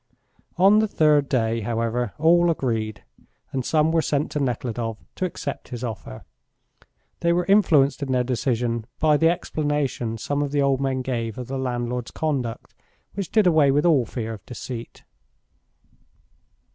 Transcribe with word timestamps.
On 0.57 0.79
the 0.79 0.87
third 0.87 1.29
day, 1.29 1.61
however, 1.61 2.13
all 2.17 2.49
agreed, 2.49 3.03
and 3.51 3.63
some 3.63 3.91
were 3.91 4.01
sent 4.01 4.31
to 4.31 4.39
Nekhludoff 4.39 4.97
to 5.13 5.25
accept 5.25 5.67
his 5.67 5.83
offer. 5.83 6.25
They 7.19 7.31
were 7.31 7.45
influenced 7.45 8.01
in 8.01 8.11
their 8.11 8.23
decision 8.23 8.85
by 8.97 9.15
the 9.17 9.29
explanation 9.29 10.17
some 10.17 10.41
of 10.41 10.51
the 10.51 10.59
old 10.59 10.81
men 10.81 11.03
gave 11.03 11.37
of 11.37 11.45
the 11.49 11.59
landlord's 11.59 12.09
conduct, 12.09 12.73
which 13.13 13.31
did 13.31 13.45
away 13.45 13.69
with 13.69 13.85
all 13.85 14.07
fear 14.07 14.33
of 14.33 14.43
deceit. 14.47 15.03